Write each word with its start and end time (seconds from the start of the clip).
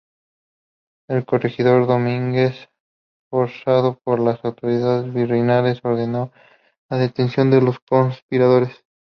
El 1.09 1.27
corregidor 1.27 1.85
Domínguez, 1.85 2.69
forzado 3.29 3.99
por 4.03 4.19
las 4.19 4.43
autoridades 4.43 5.13
virreinales, 5.13 5.79
ordenó 5.83 6.31
la 6.89 6.97
detención 6.97 7.51
de 7.51 7.61
los 7.61 7.79
conspiradores. 7.81 8.83